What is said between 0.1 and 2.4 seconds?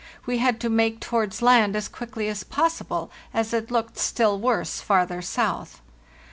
We had to make towards land as quickly